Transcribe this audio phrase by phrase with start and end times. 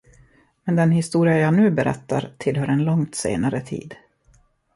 [0.63, 3.95] Men den historia jag nu berättar, tillhör en långt senare tid.